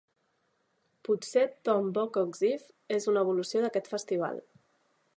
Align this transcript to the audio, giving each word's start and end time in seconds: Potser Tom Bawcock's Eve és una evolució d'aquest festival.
Potser 1.07 1.43
Tom 1.69 1.91
Bawcock's 1.97 2.41
Eve 2.49 2.97
és 2.99 3.09
una 3.13 3.25
evolució 3.27 3.65
d'aquest 3.67 3.95
festival. 3.97 4.47